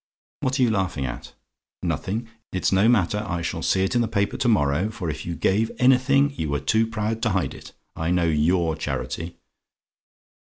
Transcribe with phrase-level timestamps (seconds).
[0.39, 1.33] What are you laughing at?
[1.83, 2.27] "NOTHING?
[2.51, 5.35] "It's no matter: I shall see it in the paper to morrow; for if you
[5.35, 7.73] gave anything, you were too proud to hide it.
[7.95, 9.37] I know YOUR charity.